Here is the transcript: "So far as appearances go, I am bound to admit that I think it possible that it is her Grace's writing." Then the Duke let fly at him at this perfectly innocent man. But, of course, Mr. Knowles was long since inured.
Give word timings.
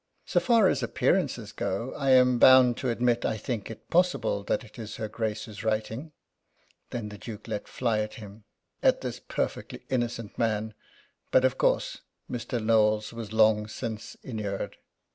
"So 0.25 0.39
far 0.39 0.67
as 0.67 0.81
appearances 0.81 1.51
go, 1.51 1.93
I 1.93 2.09
am 2.09 2.39
bound 2.39 2.75
to 2.77 2.89
admit 2.89 3.21
that 3.21 3.29
I 3.33 3.37
think 3.37 3.69
it 3.69 3.91
possible 3.91 4.43
that 4.45 4.63
it 4.63 4.79
is 4.79 4.95
her 4.95 5.07
Grace's 5.07 5.63
writing." 5.63 6.11
Then 6.89 7.09
the 7.09 7.19
Duke 7.19 7.47
let 7.47 7.67
fly 7.67 7.99
at 7.99 8.15
him 8.15 8.43
at 8.81 9.01
this 9.01 9.19
perfectly 9.19 9.85
innocent 9.91 10.39
man. 10.39 10.73
But, 11.29 11.45
of 11.45 11.59
course, 11.59 11.99
Mr. 12.27 12.59
Knowles 12.59 13.13
was 13.13 13.31
long 13.31 13.67
since 13.67 14.17
inured. 14.23 14.77